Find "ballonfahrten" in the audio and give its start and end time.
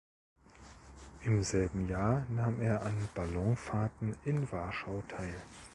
3.13-4.15